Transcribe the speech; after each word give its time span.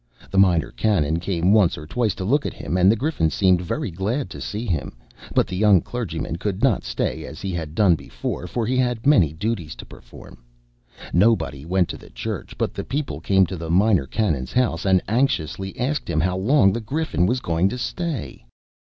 The 0.31 0.39
Minor 0.39 0.71
Canon 0.71 1.19
came 1.19 1.53
once 1.53 1.77
or 1.77 1.85
twice 1.85 2.15
to 2.15 2.25
look 2.25 2.43
at 2.47 2.55
him, 2.55 2.75
and 2.75 2.91
the 2.91 2.95
Griffin 2.95 3.29
seemed 3.29 3.61
very 3.61 3.91
glad 3.91 4.31
to 4.31 4.41
see 4.41 4.65
him; 4.65 4.97
but 5.35 5.45
the 5.45 5.55
young 5.55 5.79
clergyman 5.79 6.37
could 6.37 6.63
not 6.63 6.83
stay 6.83 7.23
as 7.23 7.39
he 7.39 7.51
had 7.51 7.75
done 7.75 7.93
before, 7.93 8.47
for 8.47 8.65
he 8.65 8.77
had 8.77 9.05
many 9.05 9.31
duties 9.31 9.75
to 9.75 9.85
perform. 9.85 10.41
Nobody 11.13 11.65
went 11.65 11.87
to 11.89 11.97
the 11.97 12.09
church, 12.09 12.57
but 12.57 12.73
the 12.73 12.83
people 12.83 13.19
came 13.21 13.45
to 13.45 13.55
the 13.55 13.69
Minor 13.69 14.07
Canon's 14.07 14.53
house, 14.53 14.87
and 14.87 15.03
anxiously 15.07 15.79
asked 15.79 16.09
him 16.09 16.19
how 16.21 16.35
long 16.35 16.73
the 16.73 16.81
Griffin 16.81 17.27
was 17.27 17.39
going 17.39 17.69
to 17.69 17.77
stay. 17.77 18.43